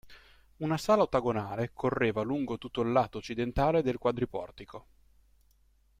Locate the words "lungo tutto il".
2.23-2.91